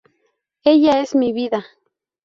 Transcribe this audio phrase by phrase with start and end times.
[0.63, 1.63] Ella es mi vida".